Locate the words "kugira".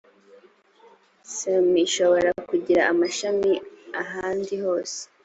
2.49-2.81